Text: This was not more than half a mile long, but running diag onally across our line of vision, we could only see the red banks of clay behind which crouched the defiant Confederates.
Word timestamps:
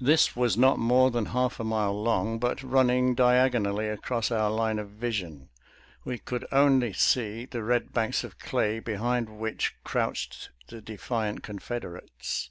This 0.00 0.34
was 0.34 0.56
not 0.56 0.80
more 0.80 1.12
than 1.12 1.26
half 1.26 1.60
a 1.60 1.62
mile 1.62 1.94
long, 2.02 2.40
but 2.40 2.64
running 2.64 3.14
diag 3.14 3.52
onally 3.52 3.92
across 3.94 4.32
our 4.32 4.50
line 4.50 4.80
of 4.80 4.90
vision, 4.90 5.48
we 6.04 6.18
could 6.18 6.44
only 6.50 6.92
see 6.92 7.44
the 7.44 7.62
red 7.62 7.92
banks 7.92 8.24
of 8.24 8.40
clay 8.40 8.80
behind 8.80 9.28
which 9.28 9.76
crouched 9.84 10.50
the 10.66 10.80
defiant 10.82 11.44
Confederates. 11.44 12.50